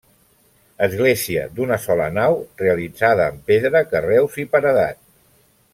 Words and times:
Església 0.85 1.43
d'una 1.59 1.77
sola 1.83 2.07
nau, 2.15 2.39
realitzada 2.63 3.29
amb 3.33 3.47
pedra, 3.53 3.83
carreus 3.93 4.41
i 4.45 4.47
paredat. 4.57 5.03